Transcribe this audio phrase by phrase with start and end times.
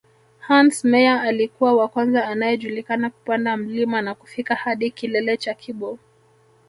[0.39, 5.99] Hans Meyer alikuwa wa kwanza anayejulikana kupanda mlima na kufika hadi kilele cha Kibo